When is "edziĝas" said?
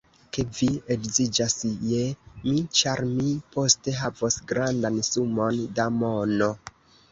0.95-1.55